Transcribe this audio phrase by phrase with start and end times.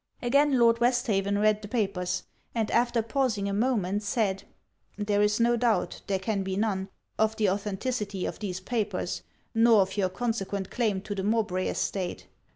[0.19, 2.23] Again Lord Westhaven read the papers;
[2.55, 4.45] and after pausing a moment said
[4.97, 6.89] 'There is no doubt, there can be none,
[7.19, 9.21] of the authenticity of these papers,
[9.53, 12.25] nor of your consequent claim to the Mowbray estate.